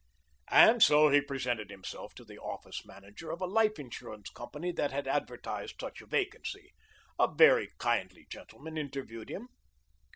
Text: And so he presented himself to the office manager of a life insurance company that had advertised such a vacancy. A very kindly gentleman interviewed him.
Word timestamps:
And 0.49 0.81
so 0.81 1.09
he 1.09 1.21
presented 1.21 1.69
himself 1.69 2.15
to 2.15 2.25
the 2.25 2.39
office 2.39 2.83
manager 2.87 3.29
of 3.29 3.39
a 3.39 3.45
life 3.45 3.77
insurance 3.77 4.31
company 4.31 4.71
that 4.71 4.89
had 4.91 5.07
advertised 5.07 5.75
such 5.79 6.01
a 6.01 6.07
vacancy. 6.07 6.73
A 7.19 7.31
very 7.31 7.69
kindly 7.77 8.25
gentleman 8.27 8.79
interviewed 8.79 9.29
him. 9.29 9.49